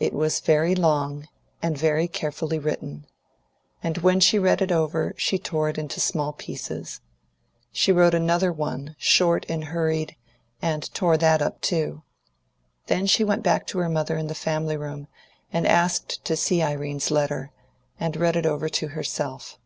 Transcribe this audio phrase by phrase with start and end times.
[0.00, 1.28] It was very long,
[1.60, 3.06] and very carefully written;
[3.82, 7.02] and when she read it over, she tore it into small pieces.
[7.72, 10.16] She wrote another one, short and hurried,
[10.62, 12.04] and tore that up too.
[12.86, 15.08] Then she went back to her mother, in the family room,
[15.52, 17.50] and asked to see Irene's letter,
[18.00, 19.58] and read it over to herself.